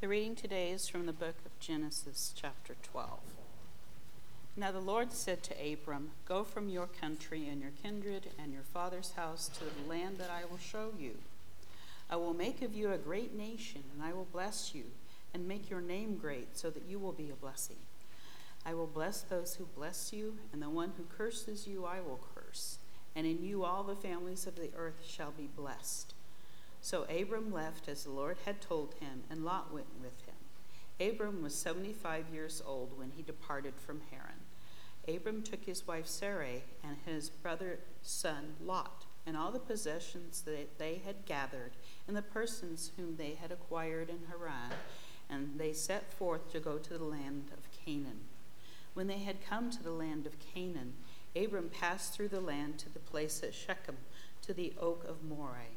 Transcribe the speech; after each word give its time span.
The 0.00 0.08
reading 0.08 0.34
today 0.34 0.70
is 0.70 0.88
from 0.88 1.04
the 1.04 1.12
book 1.12 1.34
of 1.44 1.60
Genesis, 1.60 2.32
chapter 2.34 2.74
12. 2.84 3.20
Now 4.56 4.72
the 4.72 4.80
Lord 4.80 5.12
said 5.12 5.42
to 5.42 5.72
Abram, 5.72 6.12
Go 6.24 6.42
from 6.42 6.70
your 6.70 6.86
country 6.86 7.46
and 7.46 7.60
your 7.60 7.72
kindred 7.82 8.30
and 8.38 8.50
your 8.50 8.62
father's 8.62 9.12
house 9.12 9.48
to 9.48 9.64
the 9.64 9.86
land 9.86 10.16
that 10.16 10.30
I 10.30 10.46
will 10.46 10.56
show 10.56 10.92
you. 10.98 11.18
I 12.08 12.16
will 12.16 12.32
make 12.32 12.62
of 12.62 12.72
you 12.72 12.90
a 12.90 12.96
great 12.96 13.36
nation, 13.36 13.82
and 13.92 14.02
I 14.02 14.14
will 14.14 14.26
bless 14.32 14.74
you, 14.74 14.84
and 15.34 15.46
make 15.46 15.68
your 15.68 15.82
name 15.82 16.16
great, 16.16 16.56
so 16.56 16.70
that 16.70 16.88
you 16.88 16.98
will 16.98 17.12
be 17.12 17.28
a 17.28 17.34
blessing. 17.34 17.76
I 18.64 18.72
will 18.72 18.86
bless 18.86 19.20
those 19.20 19.56
who 19.56 19.66
bless 19.66 20.14
you, 20.14 20.38
and 20.50 20.62
the 20.62 20.70
one 20.70 20.92
who 20.96 21.04
curses 21.14 21.66
you 21.66 21.84
I 21.84 22.00
will 22.00 22.20
curse, 22.34 22.78
and 23.14 23.26
in 23.26 23.44
you 23.44 23.64
all 23.64 23.82
the 23.82 23.94
families 23.94 24.46
of 24.46 24.56
the 24.56 24.70
earth 24.74 25.04
shall 25.06 25.32
be 25.32 25.50
blessed. 25.54 26.14
So 26.80 27.04
Abram 27.04 27.52
left 27.52 27.88
as 27.88 28.04
the 28.04 28.10
Lord 28.10 28.38
had 28.44 28.60
told 28.60 28.94
him, 29.00 29.24
and 29.30 29.44
Lot 29.44 29.72
went 29.72 30.00
with 30.00 30.20
him. 30.22 30.34
Abram 31.00 31.42
was 31.42 31.54
75 31.54 32.26
years 32.32 32.62
old 32.66 32.98
when 32.98 33.12
he 33.16 33.22
departed 33.22 33.74
from 33.76 34.02
Haran. 34.10 34.40
Abram 35.08 35.42
took 35.42 35.64
his 35.64 35.86
wife 35.86 36.06
Sarai 36.06 36.62
and 36.82 36.96
his 37.04 37.30
brother's 37.30 37.78
son 38.02 38.54
Lot, 38.64 39.06
and 39.26 39.36
all 39.36 39.50
the 39.50 39.58
possessions 39.58 40.42
that 40.42 40.78
they 40.78 41.00
had 41.04 41.26
gathered, 41.26 41.72
and 42.06 42.16
the 42.16 42.22
persons 42.22 42.92
whom 42.96 43.16
they 43.16 43.34
had 43.40 43.50
acquired 43.50 44.10
in 44.10 44.20
Haran, 44.28 44.72
and 45.28 45.58
they 45.58 45.72
set 45.72 46.12
forth 46.12 46.50
to 46.52 46.60
go 46.60 46.78
to 46.78 46.98
the 46.98 47.04
land 47.04 47.50
of 47.52 47.70
Canaan. 47.84 48.20
When 48.94 49.06
they 49.06 49.20
had 49.20 49.44
come 49.46 49.70
to 49.70 49.82
the 49.82 49.92
land 49.92 50.26
of 50.26 50.38
Canaan, 50.38 50.94
Abram 51.36 51.68
passed 51.68 52.12
through 52.12 52.28
the 52.28 52.40
land 52.40 52.78
to 52.80 52.92
the 52.92 52.98
place 52.98 53.42
at 53.42 53.54
Shechem, 53.54 53.98
to 54.42 54.52
the 54.52 54.72
oak 54.80 55.04
of 55.08 55.22
Moreh. 55.22 55.76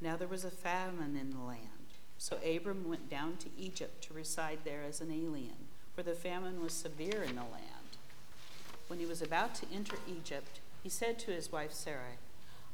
Now 0.00 0.16
there 0.16 0.28
was 0.28 0.44
a 0.44 0.50
famine 0.50 1.16
in 1.16 1.30
the 1.30 1.44
land. 1.44 1.66
So 2.16 2.38
Abram 2.38 2.88
went 2.88 3.08
down 3.10 3.36
to 3.38 3.48
Egypt 3.58 4.02
to 4.04 4.14
reside 4.14 4.58
there 4.64 4.82
as 4.86 5.00
an 5.00 5.10
alien, 5.10 5.68
for 5.94 6.02
the 6.02 6.14
famine 6.14 6.62
was 6.62 6.72
severe 6.72 7.22
in 7.22 7.36
the 7.36 7.42
land. 7.42 7.96
When 8.88 8.98
he 8.98 9.06
was 9.06 9.22
about 9.22 9.54
to 9.56 9.66
enter 9.72 9.96
Egypt, 10.08 10.60
he 10.82 10.88
said 10.88 11.18
to 11.20 11.30
his 11.30 11.52
wife 11.52 11.72
Sarai, 11.72 12.18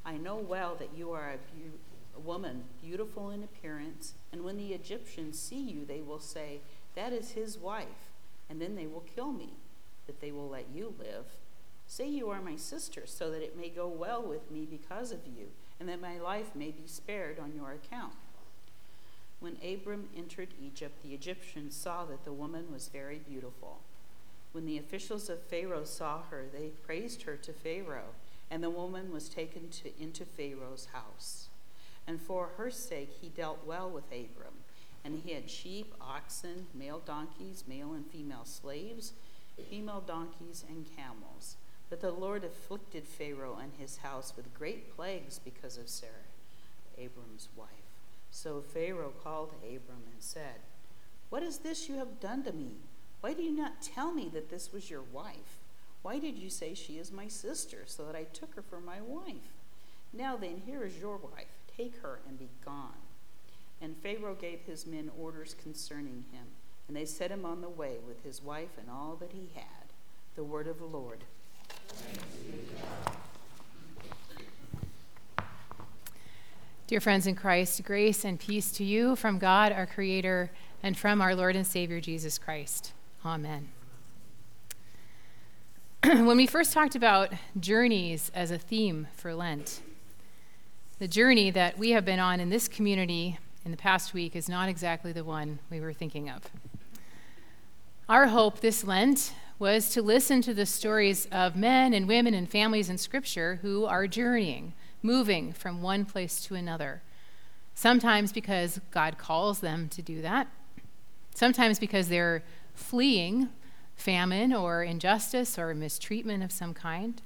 I 0.05 0.17
know 0.17 0.37
well 0.37 0.77
that 0.77 0.97
you 0.97 1.13
are 1.13 1.31
a, 1.31 1.37
be- 1.55 1.71
a 2.17 2.21
woman 2.21 2.65
beautiful 2.83 3.31
in 3.31 3.43
appearance, 3.43 4.15
and 4.33 4.43
when 4.43 4.57
the 4.57 4.73
Egyptians 4.73 5.39
see 5.39 5.61
you, 5.61 5.85
they 5.85 6.01
will 6.01 6.21
say, 6.21 6.61
That 6.95 7.13
is 7.13 7.33
his 7.33 7.59
wife, 7.59 8.11
and 8.49 8.61
then 8.61 8.77
they 8.77 8.87
will 8.87 9.05
kill 9.15 9.33
me, 9.33 9.51
but 10.07 10.21
they 10.21 10.31
will 10.31 10.49
let 10.49 10.67
you 10.73 10.95
live. 10.99 11.27
Say 11.87 12.09
you 12.09 12.31
are 12.31 12.41
my 12.41 12.57
sister, 12.57 13.03
so 13.05 13.31
that 13.31 13.43
it 13.43 13.57
may 13.57 13.69
go 13.69 13.87
well 13.87 14.23
with 14.23 14.51
me 14.51 14.67
because 14.69 15.13
of 15.13 15.21
you, 15.27 15.49
and 15.79 15.89
that 15.89 16.01
my 16.01 16.19
life 16.19 16.55
may 16.55 16.71
be 16.71 16.87
spared 16.87 17.39
on 17.39 17.53
your 17.55 17.73
account. 17.73 18.15
When 19.41 19.59
Abram 19.65 20.09
entered 20.17 20.49
Egypt, 20.61 21.03
the 21.03 21.15
Egyptians 21.15 21.77
saw 21.77 22.05
that 22.07 22.25
the 22.25 22.33
woman 22.33 22.73
was 22.73 22.89
very 22.89 23.19
beautiful. 23.19 23.81
When 24.53 24.65
the 24.65 24.79
officials 24.79 25.29
of 25.29 25.43
Pharaoh 25.43 25.85
saw 25.85 26.23
her, 26.31 26.47
they 26.53 26.69
praised 26.87 27.23
her 27.23 27.37
to 27.37 27.53
Pharaoh, 27.53 28.15
and 28.51 28.63
the 28.63 28.71
woman 28.71 29.13
was 29.13 29.29
taken 29.29 29.69
to, 29.69 29.91
into 30.03 30.25
Pharaoh's 30.25 30.89
house. 30.93 31.49
And 32.07 32.21
for 32.21 32.51
her 32.57 32.71
sake 32.71 33.19
he 33.21 33.29
dealt 33.29 33.67
well 33.67 33.91
with 33.91 34.07
Abram, 34.07 34.65
and 35.05 35.21
he 35.25 35.33
had 35.33 35.51
sheep, 35.51 35.95
oxen, 36.01 36.67
male 36.75 37.03
donkeys, 37.05 37.65
male 37.69 37.93
and 37.93 38.07
female 38.07 38.45
slaves, 38.45 39.13
female 39.69 40.03
donkeys, 40.07 40.65
and 40.69 40.87
camels. 40.97 41.57
But 41.89 42.01
the 42.01 42.11
Lord 42.11 42.45
afflicted 42.45 43.05
Pharaoh 43.07 43.59
and 43.61 43.73
his 43.79 43.99
house 43.99 44.33
with 44.37 44.55
great 44.55 44.95
plagues 44.95 45.39
because 45.39 45.77
of 45.77 45.89
Sarah, 45.89 46.13
Abram's 46.99 47.49
wife. 47.57 47.69
So 48.31 48.61
Pharaoh 48.61 49.13
called 49.23 49.53
Abram 49.63 50.03
and 50.13 50.21
said, 50.21 50.61
What 51.31 51.43
is 51.43 51.59
this 51.59 51.89
you 51.89 51.97
have 51.97 52.21
done 52.21 52.43
to 52.45 52.53
me? 52.53 52.73
Why 53.21 53.35
do 53.35 53.43
you 53.43 53.53
not 53.53 53.83
tell 53.83 54.13
me 54.13 54.29
that 54.35 54.51
this 54.51 54.73
was 54.73 54.91
your 54.91 55.03
wife? 55.03 55.61
Why 56.03 56.19
did 56.19 56.37
you 56.37 56.51
say 56.51 56.75
she 56.75 56.99
is 56.99 57.11
my 57.11 57.29
sister, 57.29 57.79
so 57.87 58.05
that 58.05 58.15
I 58.15 58.25
took 58.25 58.55
her 58.55 58.63
for 58.63 58.81
my 58.81 59.01
wife? 59.01 59.35
Now 60.13 60.37
then, 60.37 60.63
here 60.65 60.85
is 60.85 60.99
your 60.99 61.17
wife. 61.17 61.49
Take 61.77 62.01
her 62.03 62.21
and 62.29 62.39
be 62.39 62.49
gone. 62.65 62.93
And 63.81 63.97
Pharaoh 63.97 64.37
gave 64.37 64.61
his 64.61 64.87
men 64.87 65.11
orders 65.19 65.55
concerning 65.61 66.25
him, 66.33 66.47
and 66.89 66.97
they 66.97 67.05
set 67.05 67.31
him 67.31 67.45
on 67.45 67.61
the 67.61 67.69
way 67.69 67.97
with 68.07 68.23
his 68.23 68.43
wife 68.43 68.79
and 68.79 68.89
all 68.89 69.17
that 69.21 69.33
he 69.33 69.51
had. 69.55 69.93
The 70.37 70.45
word 70.45 70.69
of 70.69 70.79
the 70.79 70.85
Lord. 70.85 71.25
Dear 76.87 77.01
friends 77.01 77.27
in 77.27 77.35
Christ, 77.35 77.83
grace 77.83 78.25
and 78.25 78.39
peace 78.39 78.71
to 78.73 78.85
you 78.85 79.17
from 79.17 79.41
God 79.41 79.73
our 79.73 79.87
Creator 79.87 80.53
and 80.85 80.97
from 80.97 81.21
our 81.21 81.35
Lord 81.35 81.57
and 81.57 81.67
Savior 81.67 82.01
Jesus 82.01 82.39
Christ. 82.39 82.93
Amen. 83.25 83.71
when 86.05 86.37
we 86.37 86.47
first 86.47 86.73
talked 86.73 86.95
about 86.95 87.33
journeys 87.59 88.31
as 88.35 88.53
a 88.53 88.59
theme 88.59 89.09
for 89.17 89.35
Lent, 89.35 89.81
the 91.01 91.09
journey 91.09 91.51
that 91.51 91.77
we 91.77 91.91
have 91.91 92.05
been 92.05 92.21
on 92.21 92.39
in 92.39 92.51
this 92.51 92.69
community 92.69 93.39
in 93.65 93.73
the 93.73 93.77
past 93.77 94.15
week 94.15 94.37
is 94.37 94.49
not 94.49 94.69
exactly 94.69 95.11
the 95.11 95.25
one 95.25 95.59
we 95.69 95.81
were 95.81 95.93
thinking 95.93 96.31
of. 96.31 96.43
Our 98.09 98.29
hope 98.29 98.61
this 98.61 98.85
Lent 98.85 99.33
was 99.59 99.89
to 99.91 100.03
listen 100.03 100.43
to 100.43 100.53
the 100.53 100.67
stories 100.67 101.27
of 101.33 101.57
men 101.57 101.95
and 101.95 102.07
women 102.07 102.35
and 102.35 102.49
families 102.49 102.91
in 102.91 102.99
Scripture 102.99 103.59
who 103.63 103.87
are 103.87 104.07
journeying, 104.07 104.75
moving 105.03 105.53
from 105.53 105.81
one 105.81 106.05
place 106.05 106.43
to 106.43 106.55
another. 106.55 107.03
Sometimes 107.75 108.33
because 108.33 108.81
God 108.91 109.19
calls 109.19 109.61
them 109.61 109.89
to 109.91 110.03
do 110.03 110.21
that, 110.23 110.49
sometimes 111.35 111.79
because 111.79 112.09
they're 112.09 112.43
fleeing 112.75 113.49
famine 113.97 114.53
or 114.53 114.83
injustice 114.83 115.59
or 115.59 115.75
mistreatment 115.75 116.43
of 116.43 116.53
some 116.53 116.75
kind. 116.75 117.23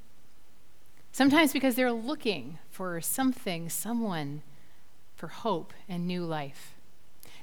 Sometimes 1.13 1.53
because 1.53 1.75
they're 1.75 1.93
looking 1.93 2.59
for 2.71 3.01
something, 3.01 3.69
someone, 3.69 4.43
for 5.17 5.27
hope 5.27 5.75
and 5.89 6.07
new 6.07 6.25
life. 6.25 6.75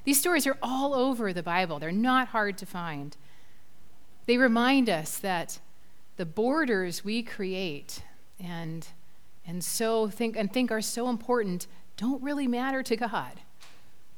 These 0.04 0.18
stories 0.18 0.46
are 0.46 0.56
all 0.62 0.94
over 0.94 1.32
the 1.34 1.42
Bible, 1.42 1.78
they're 1.78 1.92
not 1.92 2.28
hard 2.28 2.56
to 2.58 2.66
find. 2.66 3.16
They 4.28 4.36
remind 4.36 4.90
us 4.90 5.16
that 5.20 5.58
the 6.18 6.26
borders 6.26 7.02
we 7.02 7.22
create 7.22 8.02
and, 8.38 8.86
and 9.46 9.64
so 9.64 10.08
think 10.08 10.36
and 10.36 10.52
think 10.52 10.70
are 10.70 10.82
so 10.82 11.08
important 11.08 11.66
don't 11.96 12.22
really 12.22 12.46
matter 12.46 12.82
to 12.82 12.94
God. 12.94 13.40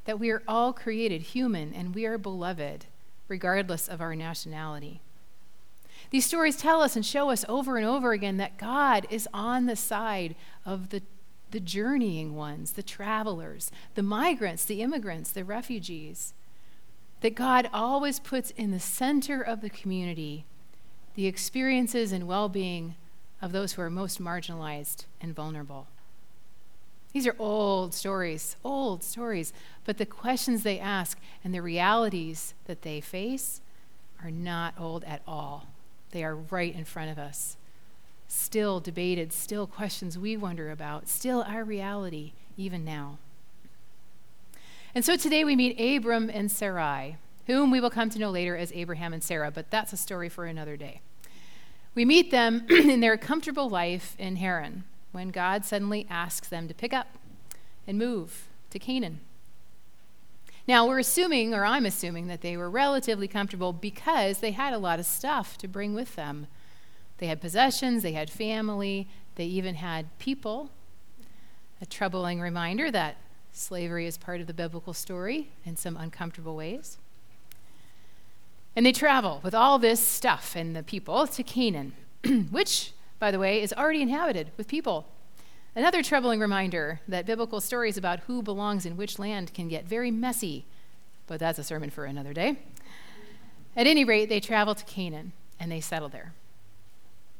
That 0.03 0.19
we 0.19 0.29
are 0.29 0.43
all 0.49 0.73
created 0.73 1.21
human 1.21 1.73
and 1.73 1.95
we 1.95 2.05
are 2.05 2.17
beloved 2.17 2.87
regardless 3.29 3.87
of 3.87 4.01
our 4.01 4.13
nationality. 4.13 4.99
These 6.09 6.25
stories 6.25 6.57
tell 6.57 6.81
us 6.81 6.97
and 6.97 7.05
show 7.05 7.29
us 7.29 7.45
over 7.47 7.77
and 7.77 7.85
over 7.85 8.11
again 8.11 8.35
that 8.35 8.57
God 8.57 9.07
is 9.09 9.29
on 9.33 9.65
the 9.65 9.77
side 9.77 10.35
of 10.65 10.89
the, 10.89 11.03
the 11.51 11.61
journeying 11.61 12.35
ones, 12.35 12.73
the 12.73 12.83
travelers, 12.83 13.71
the 13.95 14.03
migrants, 14.03 14.65
the 14.65 14.81
immigrants, 14.81 15.31
the 15.31 15.45
refugees. 15.45 16.33
That 17.21 17.35
God 17.35 17.69
always 17.71 18.19
puts 18.19 18.51
in 18.51 18.71
the 18.71 18.79
center 18.79 19.41
of 19.41 19.61
the 19.61 19.69
community 19.69 20.45
the 21.13 21.27
experiences 21.27 22.11
and 22.11 22.27
well 22.27 22.49
being 22.49 22.95
of 23.41 23.51
those 23.51 23.73
who 23.73 23.81
are 23.81 23.89
most 23.89 24.21
marginalized 24.21 25.05
and 25.19 25.35
vulnerable. 25.35 25.87
These 27.13 27.27
are 27.27 27.35
old 27.37 27.93
stories, 27.93 28.55
old 28.63 29.03
stories, 29.03 29.51
but 29.83 29.97
the 29.97 30.05
questions 30.05 30.63
they 30.63 30.79
ask 30.79 31.19
and 31.43 31.53
the 31.53 31.61
realities 31.61 32.53
that 32.65 32.83
they 32.83 33.01
face 33.01 33.59
are 34.23 34.31
not 34.31 34.75
old 34.79 35.03
at 35.03 35.21
all. 35.27 35.67
They 36.11 36.23
are 36.23 36.35
right 36.35 36.73
in 36.73 36.85
front 36.85 37.11
of 37.11 37.17
us. 37.17 37.57
Still 38.27 38.79
debated, 38.79 39.33
still 39.33 39.67
questions 39.67 40.17
we 40.17 40.37
wonder 40.37 40.71
about, 40.71 41.09
still 41.09 41.43
our 41.43 41.65
reality, 41.65 42.31
even 42.55 42.85
now. 42.85 43.17
And 44.93 45.05
so 45.05 45.15
today 45.15 45.45
we 45.45 45.55
meet 45.55 45.79
Abram 45.79 46.29
and 46.29 46.51
Sarai, 46.51 47.15
whom 47.47 47.71
we 47.71 47.79
will 47.79 47.89
come 47.89 48.09
to 48.09 48.19
know 48.19 48.29
later 48.29 48.57
as 48.57 48.73
Abraham 48.73 49.13
and 49.13 49.23
Sarah, 49.23 49.49
but 49.49 49.71
that's 49.71 49.93
a 49.93 49.97
story 49.97 50.27
for 50.27 50.45
another 50.45 50.75
day. 50.75 50.99
We 51.95 52.03
meet 52.03 52.29
them 52.29 52.65
in 52.69 52.99
their 52.99 53.15
comfortable 53.15 53.69
life 53.69 54.15
in 54.19 54.35
Haran 54.35 54.83
when 55.13 55.29
God 55.29 55.63
suddenly 55.63 56.05
asks 56.09 56.49
them 56.49 56.67
to 56.67 56.73
pick 56.73 56.93
up 56.93 57.07
and 57.87 57.97
move 57.97 58.47
to 58.69 58.79
Canaan. 58.79 59.21
Now, 60.67 60.85
we're 60.85 60.99
assuming, 60.99 61.53
or 61.53 61.65
I'm 61.65 61.85
assuming, 61.85 62.27
that 62.27 62.41
they 62.41 62.55
were 62.57 62.69
relatively 62.69 63.27
comfortable 63.27 63.73
because 63.73 64.39
they 64.39 64.51
had 64.51 64.73
a 64.73 64.77
lot 64.77 64.99
of 64.99 65.05
stuff 65.05 65.57
to 65.59 65.67
bring 65.69 65.93
with 65.93 66.15
them. 66.15 66.47
They 67.17 67.27
had 67.27 67.41
possessions, 67.41 68.03
they 68.03 68.11
had 68.11 68.29
family, 68.29 69.07
they 69.35 69.45
even 69.45 69.75
had 69.75 70.17
people. 70.19 70.69
A 71.81 71.85
troubling 71.85 72.41
reminder 72.41 72.91
that 72.91 73.17
slavery 73.51 74.05
is 74.05 74.17
part 74.17 74.41
of 74.41 74.47
the 74.47 74.53
biblical 74.53 74.93
story 74.93 75.49
in 75.65 75.75
some 75.75 75.97
uncomfortable 75.97 76.55
ways. 76.55 76.97
And 78.75 78.85
they 78.85 78.91
travel 78.91 79.41
with 79.43 79.53
all 79.53 79.79
this 79.79 79.99
stuff 79.99 80.55
and 80.55 80.75
the 80.75 80.83
people 80.83 81.27
to 81.27 81.43
Canaan, 81.43 81.93
which, 82.51 82.93
by 83.19 83.31
the 83.31 83.39
way, 83.39 83.61
is 83.61 83.73
already 83.73 84.01
inhabited 84.01 84.51
with 84.57 84.67
people. 84.67 85.07
Another 85.75 86.01
troubling 86.03 86.39
reminder 86.39 87.01
that 87.07 87.25
biblical 87.25 87.61
stories 87.61 87.97
about 87.97 88.21
who 88.21 88.41
belongs 88.41 88.85
in 88.85 88.97
which 88.97 89.19
land 89.19 89.53
can 89.53 89.67
get 89.67 89.85
very 89.85 90.11
messy, 90.11 90.65
but 91.27 91.39
that's 91.39 91.59
a 91.59 91.63
sermon 91.63 91.89
for 91.89 92.05
another 92.05 92.33
day. 92.33 92.57
At 93.75 93.87
any 93.87 94.03
rate, 94.03 94.27
they 94.27 94.39
travel 94.39 94.75
to 94.75 94.85
Canaan 94.85 95.31
and 95.59 95.71
they 95.71 95.79
settle 95.79 96.09
there. 96.09 96.33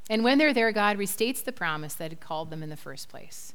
And 0.10 0.24
when 0.24 0.38
they're 0.38 0.54
there, 0.54 0.72
God 0.72 0.98
restates 0.98 1.44
the 1.44 1.52
promise 1.52 1.94
that 1.96 2.12
had 2.12 2.20
called 2.20 2.50
them 2.50 2.64
in 2.64 2.70
the 2.70 2.78
first 2.78 3.10
place 3.10 3.54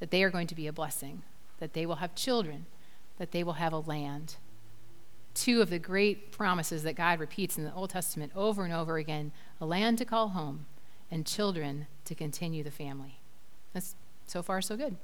that 0.00 0.10
they 0.10 0.22
are 0.22 0.30
going 0.30 0.46
to 0.46 0.54
be 0.54 0.66
a 0.66 0.72
blessing, 0.72 1.22
that 1.60 1.74
they 1.74 1.86
will 1.86 1.96
have 1.96 2.14
children, 2.14 2.66
that 3.18 3.30
they 3.30 3.44
will 3.44 3.54
have 3.54 3.72
a 3.72 3.78
land. 3.78 4.36
Two 5.32 5.62
of 5.62 5.70
the 5.70 5.78
great 5.78 6.32
promises 6.32 6.82
that 6.82 6.96
God 6.96 7.20
repeats 7.20 7.56
in 7.56 7.64
the 7.64 7.72
Old 7.72 7.90
Testament 7.90 8.32
over 8.34 8.64
and 8.64 8.74
over 8.74 8.96
again 8.98 9.30
a 9.60 9.66
land 9.66 9.98
to 9.98 10.04
call 10.04 10.30
home 10.30 10.66
and 11.10 11.24
children 11.24 11.86
to 12.04 12.14
continue 12.14 12.64
the 12.64 12.70
family. 12.70 13.20
That's 13.72 13.94
so 14.26 14.42
far, 14.42 14.60
so 14.60 14.76
good. 14.76 14.96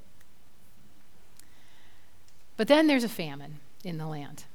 But 2.57 2.67
then 2.67 2.87
there's 2.87 3.03
a 3.03 3.09
famine 3.09 3.59
in 3.83 3.97
the 3.97 4.07
land. 4.07 4.45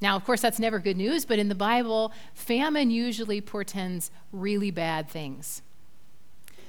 Now, 0.00 0.16
of 0.16 0.24
course, 0.24 0.40
that's 0.40 0.58
never 0.58 0.78
good 0.78 0.96
news, 0.96 1.26
but 1.26 1.38
in 1.38 1.48
the 1.48 1.54
Bible, 1.54 2.12
famine 2.32 2.90
usually 2.90 3.40
portends 3.40 4.10
really 4.32 4.70
bad 4.70 5.10
things. 5.10 5.60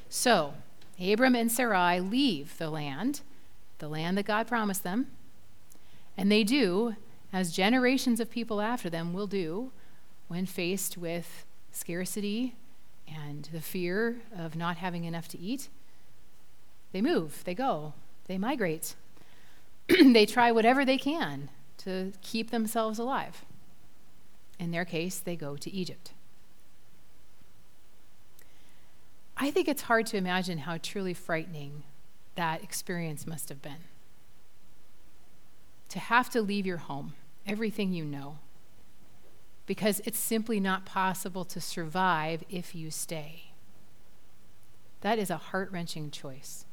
So, 0.09 0.55
Abram 0.99 1.35
and 1.35 1.49
Sarai 1.49 2.01
leave 2.01 2.57
the 2.57 2.69
land, 2.69 3.21
the 3.81 3.89
land 3.89 4.17
that 4.17 4.25
God 4.25 4.47
promised 4.47 4.83
them, 4.83 5.07
and 6.15 6.31
they 6.31 6.45
do, 6.45 6.95
as 7.33 7.51
generations 7.51 8.19
of 8.19 8.29
people 8.29 8.61
after 8.61 8.89
them 8.89 9.11
will 9.11 9.27
do, 9.27 9.71
when 10.27 10.45
faced 10.45 10.97
with 10.97 11.45
scarcity 11.71 12.55
and 13.07 13.49
the 13.51 13.59
fear 13.59 14.21
of 14.37 14.55
not 14.55 14.77
having 14.77 15.03
enough 15.03 15.27
to 15.29 15.39
eat. 15.39 15.67
They 16.93 17.01
move, 17.01 17.43
they 17.43 17.55
go, 17.55 17.93
they 18.27 18.37
migrate. 18.37 18.95
they 19.87 20.25
try 20.25 20.51
whatever 20.51 20.85
they 20.85 20.97
can 20.97 21.49
to 21.79 22.13
keep 22.21 22.51
themselves 22.51 22.99
alive. 22.99 23.43
In 24.59 24.71
their 24.71 24.85
case, 24.85 25.19
they 25.19 25.35
go 25.35 25.57
to 25.57 25.73
Egypt. 25.73 26.11
I 29.35 29.49
think 29.49 29.67
it's 29.67 29.81
hard 29.83 30.05
to 30.07 30.17
imagine 30.17 30.59
how 30.59 30.77
truly 30.77 31.15
frightening 31.15 31.83
that 32.35 32.63
experience 32.63 33.27
must 33.27 33.49
have 33.49 33.61
been. 33.61 33.83
To 35.89 35.99
have 35.99 36.29
to 36.29 36.41
leave 36.41 36.65
your 36.65 36.77
home, 36.77 37.13
everything 37.45 37.91
you 37.91 38.05
know, 38.05 38.39
because 39.65 40.01
it's 40.05 40.17
simply 40.17 40.59
not 40.59 40.85
possible 40.85 41.45
to 41.45 41.61
survive 41.61 42.43
if 42.49 42.73
you 42.73 42.91
stay. 42.91 43.51
That 45.01 45.19
is 45.19 45.29
a 45.29 45.37
heart 45.37 45.71
wrenching 45.71 46.11
choice. 46.11 46.65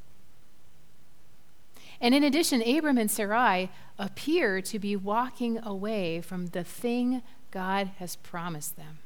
And 2.01 2.15
in 2.15 2.23
addition, 2.23 2.61
Abram 2.61 2.97
and 2.97 3.11
Sarai 3.11 3.69
appear 3.97 4.61
to 4.61 4.79
be 4.79 4.95
walking 4.95 5.59
away 5.63 6.21
from 6.21 6.47
the 6.47 6.63
thing 6.63 7.21
God 7.51 7.91
has 7.97 8.15
promised 8.15 8.77
them. 8.77 8.99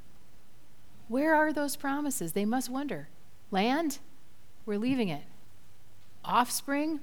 Where 1.07 1.33
are 1.35 1.51
those 1.51 1.75
promises? 1.75 2.33
They 2.33 2.45
must 2.45 2.69
wonder. 2.69 3.09
Land? 3.49 3.99
We're 4.65 4.77
leaving 4.77 5.09
it. 5.09 5.23
Offspring? 6.25 6.99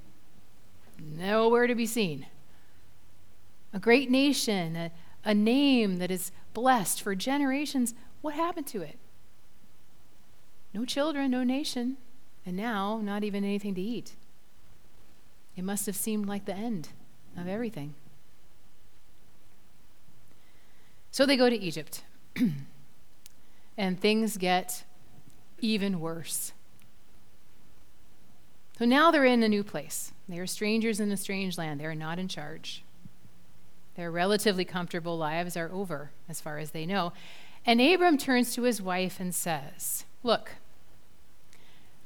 Nowhere 0.99 1.67
to 1.67 1.75
be 1.75 1.85
seen. 1.85 2.27
A 3.73 3.79
great 3.79 4.09
nation, 4.09 4.75
a, 4.75 4.91
a 5.23 5.33
name 5.33 5.97
that 5.97 6.11
is 6.11 6.31
blessed 6.53 7.01
for 7.01 7.15
generations. 7.15 7.93
What 8.21 8.35
happened 8.35 8.67
to 8.67 8.81
it? 8.81 8.97
No 10.73 10.85
children, 10.85 11.31
no 11.31 11.43
nation, 11.43 11.97
and 12.45 12.55
now 12.55 12.99
not 13.03 13.23
even 13.23 13.43
anything 13.43 13.75
to 13.75 13.81
eat. 13.81 14.13
It 15.55 15.63
must 15.63 15.85
have 15.85 15.95
seemed 15.95 16.27
like 16.27 16.45
the 16.45 16.55
end 16.55 16.89
of 17.37 17.47
everything. 17.47 17.93
So 21.11 21.25
they 21.25 21.35
go 21.35 21.49
to 21.49 21.59
Egypt, 21.59 22.03
and 23.77 23.99
things 23.99 24.37
get 24.37 24.85
even 25.59 25.99
worse. 25.99 26.53
So 28.81 28.85
now 28.87 29.11
they're 29.11 29.25
in 29.25 29.43
a 29.43 29.47
new 29.47 29.63
place. 29.63 30.11
They 30.27 30.39
are 30.39 30.47
strangers 30.47 30.99
in 30.99 31.11
a 31.11 31.15
strange 31.15 31.55
land. 31.55 31.79
They 31.79 31.85
are 31.85 31.93
not 31.93 32.17
in 32.17 32.27
charge. 32.27 32.83
Their 33.93 34.09
relatively 34.09 34.65
comfortable 34.65 35.19
lives 35.19 35.55
are 35.55 35.69
over, 35.71 36.09
as 36.27 36.41
far 36.41 36.57
as 36.57 36.71
they 36.71 36.87
know. 36.87 37.13
And 37.63 37.79
Abram 37.79 38.17
turns 38.17 38.55
to 38.55 38.63
his 38.63 38.81
wife 38.81 39.19
and 39.19 39.35
says, 39.35 40.05
Look, 40.23 40.53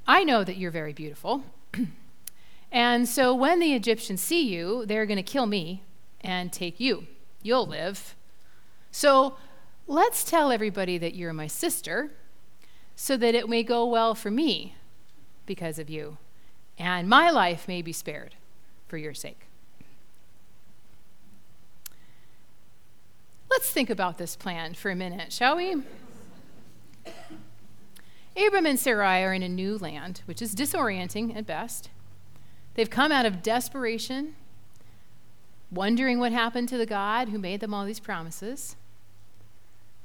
I 0.06 0.26
know 0.26 0.44
that 0.44 0.58
you're 0.58 0.70
very 0.70 0.92
beautiful. 0.92 1.46
And 2.74 3.08
so 3.08 3.34
when 3.34 3.62
the 3.62 3.74
Egyptians 3.74 4.20
see 4.20 4.46
you, 4.46 4.86
they're 4.86 5.06
going 5.06 5.16
to 5.16 5.24
kill 5.24 5.46
me 5.46 5.82
and 6.20 6.52
take 6.52 6.78
you. 6.78 7.08
You'll 7.42 7.68
live. 7.68 8.18
So 8.92 9.38
let's 9.88 10.26
tell 10.26 10.52
everybody 10.52 10.98
that 10.98 11.16
you're 11.16 11.32
my 11.32 11.48
sister 11.48 12.12
so 12.94 13.16
that 13.16 13.34
it 13.34 13.48
may 13.48 13.64
go 13.64 13.86
well 13.86 14.14
for 14.14 14.30
me 14.30 14.76
because 15.46 15.80
of 15.80 15.90
you, 15.90 16.18
and 16.78 17.08
my 17.08 17.30
life 17.30 17.68
may 17.68 17.82
be 17.82 17.92
spared 17.92 18.36
for 18.88 18.98
your 18.98 19.14
sake. 19.14 19.48
Let's 23.50 23.70
think 23.70 23.90
about 23.90 24.18
this 24.18 24.36
plan 24.36 24.74
for 24.74 24.92
a 24.92 24.96
minute, 24.96 25.32
shall 25.32 25.56
we? 25.56 25.76
Abram 28.36 28.66
and 28.66 28.80
Sarai 28.80 29.24
are 29.24 29.34
in 29.34 29.44
a 29.44 29.50
new 29.50 29.78
land, 29.78 30.22
which 30.26 30.42
is 30.42 30.54
disorienting 30.54 31.36
at 31.36 31.48
best. 31.48 31.90
They've 32.74 32.90
come 32.90 33.12
out 33.12 33.26
of 33.26 33.42
desperation, 33.42 34.36
wondering 35.72 36.20
what 36.20 36.34
happened 36.34 36.68
to 36.70 36.78
the 36.78 36.86
God 36.86 37.30
who 37.30 37.40
made 37.40 37.62
them 37.62 37.74
all 37.74 37.86
these 37.86 38.02
promises. 38.02 38.76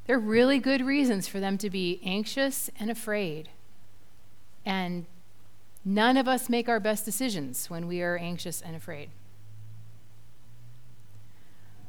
There 0.07 0.17
are 0.17 0.21
really 0.21 0.61
good 0.61 0.81
reasons 0.81 1.27
for 1.27 1.41
them 1.41 1.59
to 1.59 1.69
be 1.69 2.01
anxious 2.05 2.71
and 2.79 2.91
afraid. 2.91 3.49
And 4.65 5.07
none 5.85 6.17
of 6.17 6.29
us 6.29 6.49
make 6.49 6.69
our 6.69 6.81
best 6.81 7.05
decisions 7.05 7.71
when 7.71 7.87
we 7.87 8.03
are 8.03 8.17
anxious 8.17 8.61
and 8.61 8.77
afraid. 8.77 9.11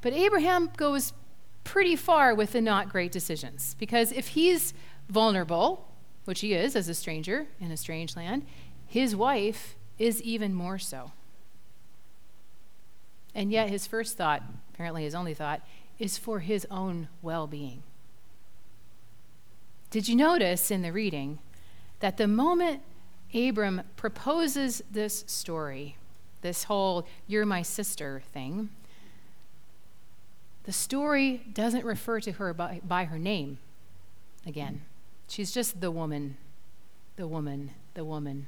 But 0.01 0.13
Abraham 0.13 0.69
goes 0.77 1.13
pretty 1.63 1.95
far 1.95 2.33
with 2.33 2.53
the 2.53 2.62
not 2.62 2.89
great 2.89 3.12
decisions 3.12 3.75
because 3.77 4.12
if 4.12 4.29
he's 4.29 4.74
vulnerable, 5.10 5.88
which 6.25 6.41
he 6.41 6.53
is 6.53 6.75
as 6.75 6.89
a 6.89 6.93
stranger 6.93 7.48
in 7.60 7.71
a 7.71 7.77
strange 7.77 8.15
land, 8.15 8.45
his 8.88 9.15
wife 9.15 9.75
is 10.00 10.21
even 10.21 10.53
more 10.53 10.79
so. 10.79 11.12
And 13.33 13.51
yet, 13.51 13.69
his 13.69 13.88
first 13.88 14.17
thought, 14.17 14.43
apparently 14.74 15.03
his 15.03 15.15
only 15.15 15.33
thought, 15.33 15.62
is 16.00 16.17
for 16.17 16.39
his 16.39 16.67
own 16.69 17.07
well 17.21 17.48
being. 17.48 17.83
Did 19.89 20.07
you 20.07 20.15
notice 20.15 20.71
in 20.71 20.81
the 20.81 20.91
reading 20.91 21.39
that 22.00 22.17
the 22.17 22.27
moment 22.27 22.81
Abram 23.34 23.82
proposes 23.96 24.84
this 24.92 25.24
story, 25.28 25.96
this 26.42 26.66
whole 26.66 27.06
you're 27.28 27.46
my 27.46 27.62
sister 27.62 28.22
thing, 28.34 28.70
the 30.64 30.72
story 30.72 31.42
doesn't 31.54 31.86
refer 31.86 32.20
to 32.22 32.34
her 32.34 32.54
by, 32.54 32.82
by 32.84 33.06
her 33.06 33.18
name 33.18 33.58
again. 34.46 34.82
She's 35.28 35.52
just 35.52 35.82
the 35.82 35.92
woman, 35.92 36.38
the 37.16 37.28
woman, 37.28 37.72
the 37.94 38.06
woman. 38.06 38.48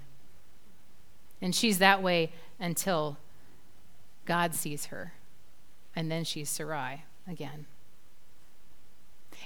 And 1.42 1.56
she's 1.56 1.80
that 1.80 2.04
way 2.04 2.32
until 2.60 3.18
God 4.26 4.54
sees 4.54 4.88
her. 4.88 5.14
And 5.96 6.12
then 6.12 6.24
she's 6.24 6.50
Sarai 6.50 7.06
again. 7.28 7.66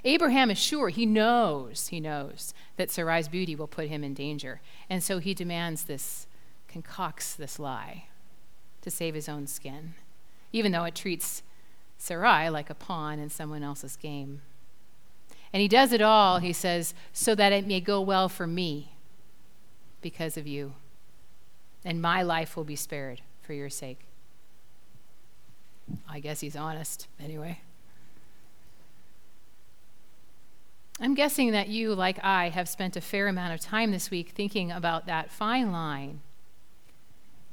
Abraham 0.04 0.52
is 0.52 0.58
sure, 0.58 0.90
he 0.90 1.06
knows, 1.06 1.88
he 1.88 2.00
knows 2.00 2.54
that 2.76 2.90
Sarai's 2.90 3.28
beauty 3.28 3.56
will 3.56 3.68
put 3.68 3.88
him 3.88 4.04
in 4.04 4.14
danger. 4.14 4.62
And 4.90 5.04
so 5.04 5.20
he 5.20 5.34
demands 5.34 5.84
this, 5.84 6.28
concocts 6.68 7.36
this 7.36 7.60
lie 7.60 8.06
to 8.82 8.92
save 8.92 9.16
his 9.16 9.28
own 9.28 9.48
skin, 9.48 9.96
even 10.52 10.72
though 10.72 10.84
it 10.84 10.96
treats 10.96 11.44
Sarai 11.98 12.50
like 12.50 12.70
a 12.70 12.76
pawn 12.76 13.20
in 13.20 13.30
someone 13.30 13.64
else's 13.64 13.96
game. 13.96 14.42
And 15.52 15.62
he 15.62 15.68
does 15.68 15.92
it 15.92 16.02
all, 16.02 16.40
he 16.40 16.54
says, 16.54 16.94
so 17.14 17.34
that 17.36 17.54
it 17.54 17.66
may 17.66 17.80
go 17.80 18.02
well 18.02 18.30
for 18.30 18.46
me 18.46 18.92
because 20.02 20.38
of 20.38 20.46
you 20.46 20.74
and 21.88 22.02
my 22.02 22.22
life 22.22 22.58
will 22.58 22.66
be 22.66 22.76
spared 22.76 23.22
for 23.42 23.54
your 23.54 23.70
sake. 23.70 24.00
I 26.08 26.20
guess 26.20 26.42
he's 26.42 26.56
honest, 26.56 27.08
anyway. 27.18 27.62
I'm 31.00 31.14
guessing 31.14 31.52
that 31.52 31.68
you, 31.68 31.94
like 31.94 32.18
I, 32.24 32.50
have 32.50 32.68
spent 32.68 32.96
a 32.96 33.02
fair 33.02 33.28
amount 33.28 33.54
of 33.54 33.60
time 33.60 33.92
this 33.92 34.10
week 34.10 34.30
thinking 34.30 34.72
about 34.72 35.06
that 35.06 35.32
fine 35.32 35.72
line 35.72 36.22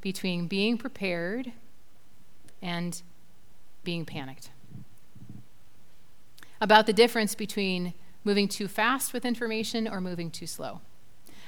between 0.00 0.46
being 0.46 0.78
prepared 0.78 1.52
and 2.62 3.02
being 3.82 4.06
panicked. 4.06 4.48
About 6.58 6.86
the 6.86 6.94
difference 6.94 7.34
between 7.34 7.92
moving 8.22 8.48
too 8.48 8.66
fast 8.66 9.12
with 9.12 9.26
information 9.26 9.86
or 9.86 10.00
moving 10.00 10.30
too 10.30 10.46
slow. 10.46 10.80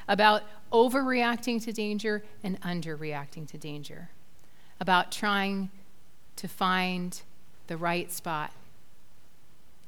About 0.06 0.42
overreacting 0.70 1.64
to 1.64 1.72
danger 1.72 2.22
and 2.42 2.60
underreacting 2.60 3.48
to 3.48 3.56
danger. 3.56 4.10
About 4.78 5.10
trying 5.10 5.70
to 6.36 6.46
find 6.46 7.22
the 7.68 7.78
right 7.78 8.12
spot. 8.12 8.52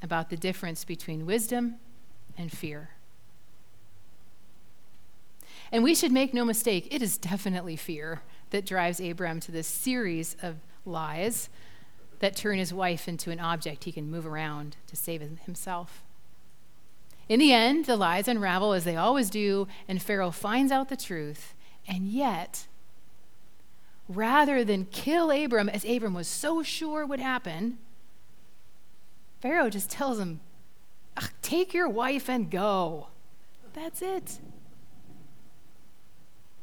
About 0.02 0.30
the 0.30 0.36
difference 0.38 0.86
between 0.86 1.26
wisdom 1.26 1.76
and 2.38 2.50
fear. 2.50 2.90
And 5.70 5.84
we 5.84 5.94
should 5.94 6.12
make 6.12 6.32
no 6.32 6.44
mistake, 6.44 6.88
it 6.90 7.02
is 7.02 7.18
definitely 7.18 7.76
fear 7.76 8.22
that 8.50 8.64
drives 8.64 9.00
Abram 9.00 9.40
to 9.40 9.52
this 9.52 9.66
series 9.66 10.36
of 10.42 10.56
lies 10.86 11.50
that 12.20 12.34
turn 12.34 12.58
his 12.58 12.72
wife 12.72 13.06
into 13.06 13.30
an 13.30 13.38
object 13.38 13.84
he 13.84 13.92
can 13.92 14.10
move 14.10 14.26
around 14.26 14.76
to 14.86 14.96
save 14.96 15.20
himself. 15.44 16.02
In 17.28 17.38
the 17.38 17.52
end, 17.52 17.84
the 17.84 17.96
lies 17.96 18.26
unravel 18.26 18.72
as 18.72 18.84
they 18.84 18.96
always 18.96 19.28
do, 19.28 19.68
and 19.86 20.00
Pharaoh 20.00 20.30
finds 20.30 20.72
out 20.72 20.88
the 20.88 20.96
truth. 20.96 21.54
And 21.86 22.08
yet, 22.08 22.66
rather 24.08 24.64
than 24.64 24.86
kill 24.86 25.30
Abram, 25.30 25.68
as 25.68 25.84
Abram 25.84 26.14
was 26.14 26.26
so 26.26 26.62
sure 26.62 27.04
would 27.04 27.20
happen, 27.20 27.78
Pharaoh 29.40 29.70
just 29.70 29.90
tells 29.90 30.18
him, 30.18 30.40
Take 31.48 31.72
your 31.72 31.88
wife 31.88 32.28
and 32.28 32.50
go. 32.50 33.06
That's 33.72 34.02
it. 34.02 34.38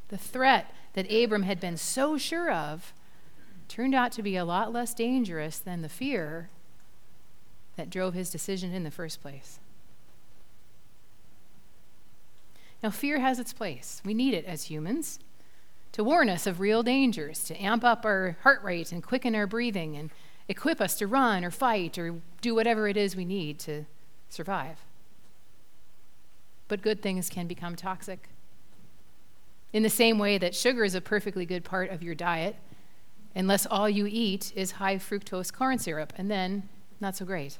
The 0.10 0.18
threat 0.20 0.72
that 0.94 1.12
Abram 1.12 1.42
had 1.42 1.60
been 1.60 1.76
so 1.76 2.20
sure 2.20 2.52
of 2.52 2.94
turned 3.68 3.96
out 3.96 4.12
to 4.12 4.22
be 4.22 4.36
a 4.36 4.46
lot 4.46 4.72
less 4.72 4.94
dangerous 4.94 5.58
than 5.58 5.82
the 5.82 5.90
fear 5.90 6.52
that 7.78 7.90
drove 7.90 8.14
his 8.14 8.30
decision 8.30 8.76
in 8.76 8.84
the 8.84 8.92
first 8.92 9.24
place. 9.24 9.60
Now, 12.84 12.92
fear 12.92 13.20
has 13.20 13.40
its 13.40 13.54
place. 13.54 14.04
We 14.06 14.14
need 14.14 14.36
it 14.36 14.46
as 14.46 14.66
humans 14.66 15.18
to 15.94 16.04
warn 16.04 16.30
us 16.30 16.46
of 16.46 16.60
real 16.60 16.84
dangers, 16.84 17.44
to 17.46 17.60
amp 17.60 17.84
up 17.84 18.06
our 18.06 18.38
heart 18.44 18.64
rate 18.64 18.92
and 18.92 19.02
quicken 19.02 19.34
our 19.34 19.48
breathing 19.48 19.98
and 19.98 20.12
equip 20.48 20.80
us 20.80 20.96
to 21.00 21.08
run 21.08 21.44
or 21.44 21.50
fight 21.50 21.98
or 21.98 22.22
do 22.42 22.54
whatever 22.54 22.88
it 22.88 22.98
is 22.98 23.16
we 23.16 23.26
need 23.26 23.58
to 23.58 23.88
survive. 24.36 24.80
But 26.68 26.82
good 26.82 27.02
things 27.02 27.30
can 27.30 27.48
become 27.48 27.76
toxic. 27.76 28.30
In 29.74 29.84
the 29.84 29.90
same 29.90 30.20
way 30.20 30.38
that 30.38 30.56
sugar 30.56 30.84
is 30.84 30.96
a 30.96 31.02
perfectly 31.02 31.46
good 31.46 31.64
part 31.64 31.90
of 31.90 32.04
your 32.04 32.16
diet, 32.16 32.56
unless 33.36 33.66
all 33.66 33.90
you 33.90 34.08
eat 34.08 34.52
is 34.56 34.74
high 34.74 34.98
fructose 34.98 35.52
corn 35.52 35.80
syrup, 35.80 36.14
and 36.18 36.30
then 36.30 36.70
not 37.00 37.16
so 37.16 37.26
great. 37.26 37.58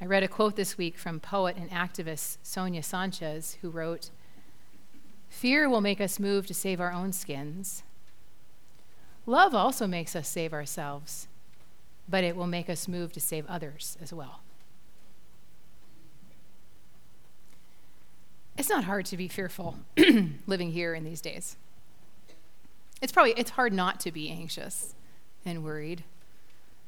I 0.00 0.06
read 0.06 0.22
a 0.22 0.28
quote 0.28 0.56
this 0.56 0.76
week 0.76 0.98
from 0.98 1.20
poet 1.20 1.56
and 1.56 1.70
activist 1.70 2.38
Sonia 2.42 2.82
Sanchez, 2.82 3.58
who 3.62 3.70
wrote 3.70 4.10
Fear 5.28 5.68
will 5.68 5.80
make 5.80 6.00
us 6.00 6.18
move 6.18 6.46
to 6.48 6.54
save 6.54 6.80
our 6.80 6.92
own 6.92 7.12
skins. 7.12 7.84
Love 9.24 9.54
also 9.54 9.86
makes 9.86 10.16
us 10.16 10.28
save 10.28 10.52
ourselves 10.52 11.28
but 12.08 12.24
it 12.24 12.36
will 12.36 12.46
make 12.46 12.68
us 12.68 12.88
move 12.88 13.12
to 13.12 13.20
save 13.20 13.46
others 13.46 13.96
as 14.00 14.12
well. 14.12 14.40
It's 18.58 18.68
not 18.68 18.84
hard 18.84 19.06
to 19.06 19.16
be 19.16 19.28
fearful 19.28 19.78
living 20.46 20.72
here 20.72 20.94
in 20.94 21.04
these 21.04 21.20
days. 21.20 21.56
It's 23.00 23.12
probably 23.12 23.34
it's 23.36 23.50
hard 23.50 23.72
not 23.72 23.98
to 24.00 24.12
be 24.12 24.30
anxious 24.30 24.94
and 25.44 25.64
worried 25.64 26.04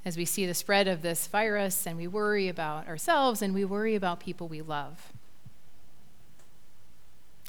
as 0.04 0.16
we 0.16 0.25
see 0.25 0.47
the 0.47 0.54
spread 0.54 0.87
of 0.87 1.02
this 1.02 1.26
virus 1.26 1.87
and 1.87 1.97
we 1.97 2.06
worry 2.06 2.49
about 2.49 2.87
ourselves 2.87 3.40
and 3.40 3.54
we 3.54 3.64
worry 3.64 3.94
about 3.94 4.21
people 4.21 4.47
we 4.47 4.62
love. 4.62 5.12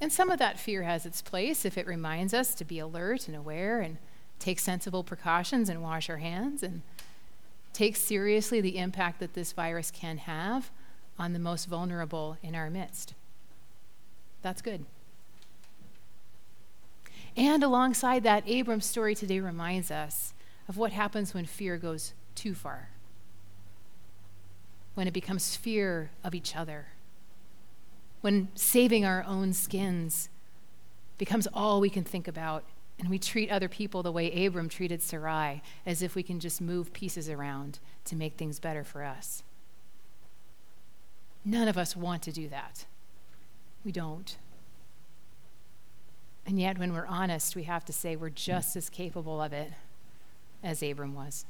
And 0.01 0.11
some 0.11 0.29
of 0.29 0.39
that 0.39 0.59
fear 0.59 0.83
has 0.83 1.05
its 1.05 1.21
place 1.21 1.65
if 1.65 1.77
it 1.77 1.87
reminds 1.87 2.33
us 2.33 2.53
to 2.55 2.65
be 2.65 2.79
alert 2.79 3.27
and 3.27 3.35
aware 3.35 3.79
and 3.81 3.97
take 4.39 4.59
sensible 4.59 5.03
precautions 5.03 5.69
and 5.69 5.81
wash 5.81 6.09
our 6.09 6.17
hands 6.17 6.63
and 6.63 6.81
take 7.75 7.95
seriously 7.95 8.61
the 8.61 8.77
impact 8.77 9.19
that 9.19 9.33
this 9.33 9.51
virus 9.51 9.91
can 9.91 10.17
have 10.17 10.71
on 11.19 11.33
the 11.33 11.39
most 11.39 11.65
vulnerable 11.65 12.37
in 12.41 12.55
our 12.55 12.69
midst. 12.69 13.13
That's 14.41 14.61
good. 14.61 14.85
And 17.35 17.63
alongside 17.63 18.23
that, 18.23 18.47
Abram's 18.47 18.85
story 18.85 19.13
today 19.13 19.39
reminds 19.39 19.91
us 19.91 20.33
of 20.69 20.77
what 20.77 20.93
happens 20.93 21.33
when 21.33 21.45
fear 21.45 21.77
goes 21.77 22.13
too 22.33 22.53
far, 22.53 22.89
when 24.93 25.07
it 25.07 25.13
becomes 25.13 25.55
fear 25.55 26.11
of 26.23 26.33
each 26.33 26.55
other, 26.55 26.87
when 28.21 28.47
saving 28.55 29.03
our 29.03 29.23
own 29.25 29.53
skins 29.53 30.29
becomes 31.17 31.47
all 31.53 31.81
we 31.81 31.89
can 31.89 32.03
think 32.03 32.27
about 32.27 32.63
and 32.99 33.09
we 33.09 33.19
treat 33.19 33.51
other 33.51 33.67
people 33.67 34.03
the 34.03 34.11
way 34.11 34.45
Abram 34.45 34.69
treated 34.69 35.01
Sarai, 35.01 35.61
as 35.85 36.01
if 36.01 36.15
we 36.15 36.23
can 36.23 36.39
just 36.39 36.61
move 36.61 36.93
pieces 36.93 37.29
around 37.29 37.79
to 38.05 38.15
make 38.15 38.35
things 38.35 38.59
better 38.59 38.83
for 38.83 39.03
us. 39.03 39.43
None 41.43 41.67
of 41.67 41.77
us 41.77 41.95
want 41.95 42.23
to 42.23 42.31
do 42.31 42.47
that. 42.49 42.85
We 43.83 43.91
don't. 43.91 44.37
And 46.47 46.59
yet, 46.59 46.77
when 46.77 46.93
we're 46.93 47.05
honest, 47.07 47.55
we 47.55 47.63
have 47.63 47.85
to 47.85 47.93
say 47.93 48.15
we're 48.15 48.29
just 48.29 48.75
as 48.75 48.89
capable 48.89 49.41
of 49.41 49.51
it 49.51 49.71
as 50.63 50.81
Abram 50.81 51.13
was. 51.13 51.45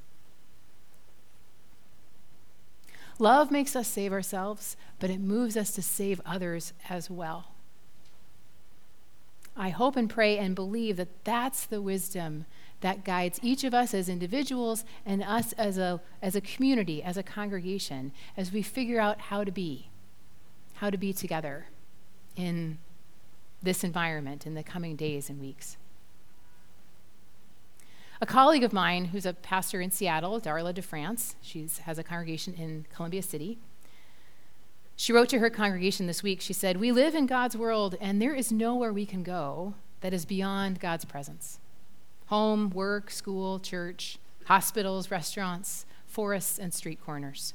Love 3.17 3.51
makes 3.51 3.75
us 3.75 3.87
save 3.87 4.11
ourselves, 4.11 4.75
but 4.99 5.09
it 5.09 5.21
moves 5.21 5.55
us 5.55 5.71
to 5.71 5.81
save 5.81 6.19
others 6.25 6.73
as 6.89 7.09
well. 7.09 7.54
I 9.57 9.69
hope 9.69 9.95
and 9.95 10.09
pray 10.09 10.37
and 10.37 10.53
believe 10.53 10.97
that 10.97 11.23
that's 11.23 11.65
the 11.65 11.81
wisdom 11.81 12.45
that 12.81 13.05
guides 13.05 13.39
each 13.41 13.63
of 13.63 13.73
us 13.73 13.93
as 13.93 14.09
individuals 14.09 14.83
and 15.05 15.23
us 15.23 15.53
as 15.53 15.77
a, 15.77 16.01
as 16.21 16.35
a 16.35 16.41
community, 16.41 17.01
as 17.01 17.17
a 17.17 17.23
congregation, 17.23 18.11
as 18.35 18.51
we 18.51 18.61
figure 18.61 18.99
out 18.99 19.21
how 19.21 19.43
to 19.43 19.51
be, 19.51 19.89
how 20.75 20.89
to 20.89 20.97
be 20.97 21.13
together 21.13 21.67
in 22.35 22.77
this 23.63 23.83
environment 23.83 24.45
in 24.45 24.53
the 24.53 24.63
coming 24.63 24.95
days 24.95 25.29
and 25.29 25.39
weeks. 25.39 25.77
A 28.21 28.25
colleague 28.25 28.63
of 28.63 28.71
mine 28.71 29.05
who's 29.05 29.25
a 29.25 29.33
pastor 29.33 29.81
in 29.81 29.91
Seattle, 29.91 30.39
Darla 30.39 30.73
DeFrance, 30.73 31.35
she 31.41 31.67
has 31.83 31.97
a 31.97 32.03
congregation 32.03 32.53
in 32.53 32.85
Columbia 32.93 33.21
City. 33.21 33.57
She 34.95 35.11
wrote 35.11 35.29
to 35.29 35.39
her 35.39 35.49
congregation 35.49 36.07
this 36.07 36.23
week. 36.23 36.41
She 36.41 36.53
said, 36.53 36.77
We 36.77 36.91
live 36.91 37.15
in 37.15 37.25
God's 37.25 37.57
world, 37.57 37.95
and 37.99 38.21
there 38.21 38.33
is 38.33 38.51
nowhere 38.51 38.93
we 38.93 39.05
can 39.05 39.23
go 39.23 39.75
that 40.01 40.13
is 40.13 40.25
beyond 40.25 40.79
God's 40.79 41.05
presence 41.05 41.59
home, 42.27 42.71
work, 42.71 43.11
school, 43.11 43.59
church, 43.59 44.17
hospitals, 44.45 45.11
restaurants, 45.11 45.85
forests, 46.07 46.57
and 46.57 46.73
street 46.73 46.99
corners. 47.03 47.53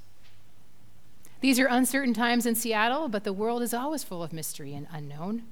These 1.40 1.58
are 1.58 1.66
uncertain 1.66 2.14
times 2.14 2.46
in 2.46 2.54
Seattle, 2.54 3.08
but 3.08 3.24
the 3.24 3.32
world 3.32 3.62
is 3.62 3.74
always 3.74 4.04
full 4.04 4.22
of 4.22 4.32
mystery 4.32 4.74
and 4.74 4.86
unknown. 4.92 5.42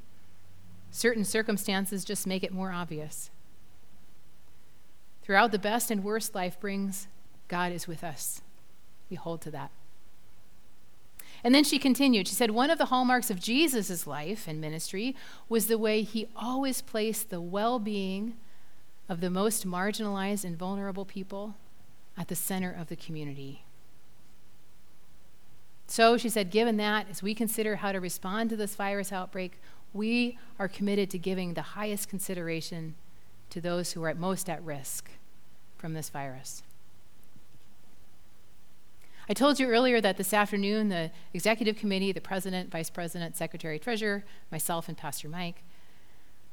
Certain 0.91 1.25
circumstances 1.25 2.05
just 2.05 2.27
make 2.27 2.43
it 2.43 2.53
more 2.53 2.73
obvious. 2.73 3.31
Throughout 5.23 5.51
the 5.51 5.59
best 5.59 5.91
and 5.91 6.05
worst 6.05 6.35
life 6.35 6.61
brings, 6.61 7.09
God 7.49 7.73
is 7.73 7.89
with 7.89 8.05
us. 8.05 8.43
We 9.11 9.17
hold 9.17 9.41
to 9.43 9.51
that. 9.51 9.71
And 11.45 11.55
then 11.55 11.65
she 11.65 11.79
continued. 11.79 12.29
She 12.29 12.35
said, 12.35 12.51
One 12.51 12.71
of 12.71 12.79
the 12.79 12.87
hallmarks 12.87 13.31
of 13.31 13.41
Jesus' 13.41 14.07
life 14.07 14.47
and 14.49 14.61
ministry 14.61 15.15
was 15.49 15.67
the 15.67 15.79
way 15.79 16.03
he 16.03 16.29
always 16.37 16.83
placed 16.83 17.31
the 17.31 17.41
well 17.41 17.79
being 17.79 18.37
of 19.09 19.21
the 19.21 19.31
most 19.31 19.67
marginalized 19.67 20.45
and 20.45 20.57
vulnerable 20.57 21.05
people 21.05 21.55
at 22.17 22.29
the 22.29 22.35
center 22.35 22.71
of 22.71 22.89
the 22.89 22.97
community. 22.97 23.63
So 25.87 26.19
she 26.19 26.29
said, 26.29 26.51
given 26.51 26.77
that, 26.77 27.07
as 27.09 27.23
we 27.23 27.35
consider 27.35 27.77
how 27.77 27.93
to 27.93 28.01
respond 28.01 28.51
to 28.51 28.57
this 28.57 28.75
virus 28.75 29.11
outbreak, 29.11 29.59
we 29.95 30.39
are 30.59 30.69
committed 30.69 31.09
to 31.11 31.19
giving 31.19 31.55
the 31.55 31.63
highest 31.63 32.09
consideration 32.09 32.95
to 33.49 33.61
those 33.61 33.93
who 33.93 34.05
are 34.05 34.11
at 34.11 34.19
most 34.19 34.51
at 34.51 34.63
risk 34.63 35.11
from 35.79 35.95
this 35.95 36.11
virus. 36.11 36.63
I 39.31 39.35
told 39.35 39.61
you 39.61 39.69
earlier 39.69 40.01
that 40.01 40.17
this 40.17 40.33
afternoon 40.33 40.89
the 40.89 41.11
executive 41.35 41.77
committee, 41.77 42.13
the 42.13 42.21
president, 42.21 42.71
vice 42.71 42.89
president, 42.89 43.37
secretary, 43.37 43.79
treasurer, 43.79 44.25
myself, 44.51 44.89
and 44.89 44.97
Pastor 44.97 45.29
Mike 45.29 45.63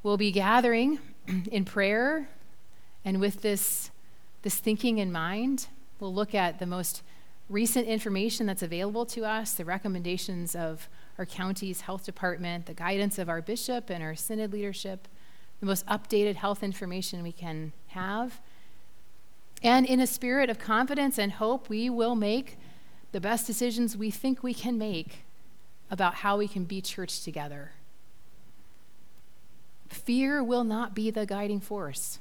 will 0.04 0.18
be 0.18 0.32
gathering 0.32 1.00
in 1.52 1.64
prayer 1.64 2.28
and 3.06 3.20
with 3.22 3.42
this 3.42 3.92
this 4.42 4.60
thinking 4.60 5.00
in 5.00 5.12
mind, 5.12 5.70
we'll 6.00 6.14
look 6.14 6.36
at 6.36 6.60
the 6.60 6.68
most 6.68 7.02
recent 7.50 7.88
information 7.88 8.46
that's 8.46 8.62
available 8.62 9.04
to 9.04 9.26
us, 9.26 9.54
the 9.54 9.66
recommendations 9.66 10.56
of 10.56 10.88
our 11.18 11.26
county's 11.26 11.82
health 11.82 12.06
department, 12.06 12.68
the 12.68 12.74
guidance 12.76 13.18
of 13.18 13.28
our 13.28 13.42
bishop 13.42 13.90
and 13.90 14.04
our 14.04 14.16
synod 14.16 14.54
leadership, 14.54 15.08
the 15.62 15.66
most 15.66 15.84
updated 15.88 16.36
health 16.36 16.62
information 16.62 17.24
we 17.24 17.32
can 17.32 17.72
have. 17.88 18.40
And 19.64 19.84
in 19.88 20.00
a 20.00 20.06
spirit 20.06 20.52
of 20.52 20.60
confidence 20.60 21.18
and 21.18 21.32
hope, 21.32 21.68
we 21.68 21.90
will 21.90 22.14
make 22.14 22.60
the 23.12 23.22
best 23.22 23.48
decisions 23.48 23.96
we 23.96 24.12
think 24.12 24.44
we 24.44 24.54
can 24.54 24.78
make 24.78 25.24
about 25.90 26.16
how 26.16 26.38
we 26.38 26.48
can 26.48 26.66
be 26.66 26.82
church 26.82 27.24
together. 27.24 27.72
Fear 29.88 30.44
will 30.44 30.64
not 30.64 30.94
be 30.94 31.12
the 31.12 31.26
guiding 31.26 31.60
force. 31.60 32.20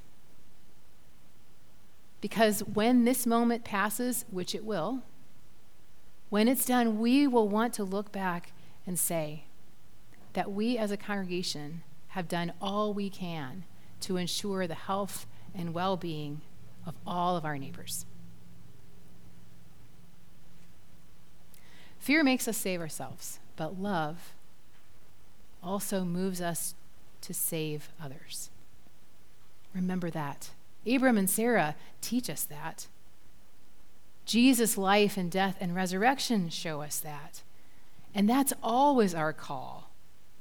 Because 2.20 2.60
when 2.60 3.04
this 3.04 3.26
moment 3.26 3.64
passes, 3.64 4.24
which 4.30 4.54
it 4.54 4.64
will, 4.64 5.02
when 6.30 6.48
it's 6.48 6.64
done, 6.64 6.98
we 6.98 7.26
will 7.26 7.48
want 7.48 7.74
to 7.74 7.84
look 7.84 8.10
back 8.12 8.52
and 8.86 8.98
say 8.98 9.44
that 10.32 10.50
we 10.50 10.78
as 10.78 10.90
a 10.90 10.96
congregation 10.96 11.82
have 12.08 12.28
done 12.28 12.52
all 12.60 12.94
we 12.94 13.10
can 13.10 13.64
to 14.00 14.16
ensure 14.16 14.66
the 14.66 14.74
health 14.74 15.26
and 15.54 15.74
well 15.74 15.96
being 15.96 16.40
of 16.86 16.94
all 17.06 17.36
of 17.36 17.44
our 17.44 17.58
neighbors. 17.58 18.06
Fear 22.04 22.22
makes 22.22 22.46
us 22.46 22.58
save 22.58 22.82
ourselves, 22.82 23.38
but 23.56 23.80
love 23.80 24.34
also 25.62 26.04
moves 26.04 26.38
us 26.38 26.74
to 27.22 27.32
save 27.32 27.88
others. 27.98 28.50
Remember 29.74 30.10
that. 30.10 30.50
Abram 30.86 31.16
and 31.16 31.30
Sarah 31.30 31.76
teach 32.02 32.28
us 32.28 32.42
that. 32.44 32.88
Jesus' 34.26 34.76
life 34.76 35.16
and 35.16 35.30
death 35.30 35.56
and 35.60 35.74
resurrection 35.74 36.50
show 36.50 36.82
us 36.82 36.98
that. 37.00 37.40
And 38.14 38.28
that's 38.28 38.52
always 38.62 39.14
our 39.14 39.32
call. 39.32 39.88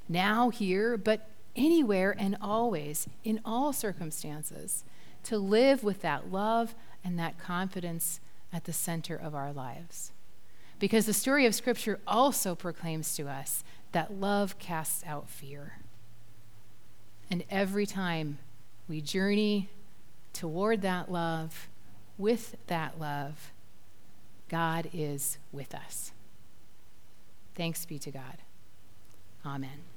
Now, 0.09 0.49
here, 0.49 0.97
but 0.97 1.29
anywhere 1.55 2.13
and 2.19 2.35
always, 2.41 3.07
in 3.23 3.39
all 3.45 3.71
circumstances, 3.71 4.83
to 5.23 5.37
live 5.37 5.81
with 5.81 6.01
that 6.01 6.29
love 6.29 6.75
and 7.05 7.17
that 7.17 7.39
confidence 7.39 8.19
at 8.51 8.65
the 8.65 8.73
center 8.73 9.15
of 9.15 9.33
our 9.33 9.53
lives. 9.53 10.11
Because 10.83 11.05
the 11.05 11.13
story 11.13 11.45
of 11.45 11.55
Scripture 11.55 12.01
also 12.05 12.55
proclaims 12.55 13.15
to 13.15 13.29
us 13.29 13.63
that 13.93 14.19
love 14.19 14.59
casts 14.59 15.01
out 15.07 15.29
fear. 15.29 15.79
And 17.31 17.45
every 17.49 17.85
time 17.85 18.37
we 18.89 18.99
journey 18.99 19.69
toward 20.33 20.81
that 20.81 21.09
love, 21.09 21.69
with 22.17 22.57
that 22.67 22.99
love, 22.99 23.53
God 24.49 24.89
is 24.91 25.37
with 25.53 25.73
us. 25.73 26.11
Thanks 27.55 27.85
be 27.85 27.97
to 27.99 28.11
God. 28.11 28.39
Amen. 29.45 29.92